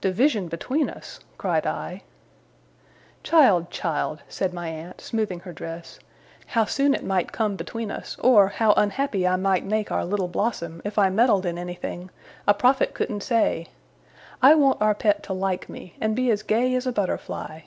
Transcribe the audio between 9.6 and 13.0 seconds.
make our Little Blossom, if I meddled in anything, a prophet